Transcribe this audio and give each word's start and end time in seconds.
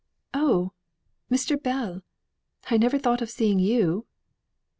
"Oh, 0.33 0.71
Mr. 1.29 1.61
Bell! 1.61 2.01
I 2.71 2.77
never 2.77 2.97
thought 2.97 3.21
of 3.21 3.29
seeing 3.29 3.59
you!" 3.59 4.07